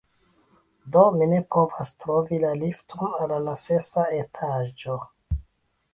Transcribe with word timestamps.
Do, 0.95 1.03
mi 1.17 1.27
ne 1.33 1.41
povas 1.57 1.91
trovi 2.05 2.41
la 2.45 2.55
lifton 2.63 3.13
al 3.27 3.35
la 3.49 3.55
sesa 3.67 4.07
etaĝo! 4.25 5.01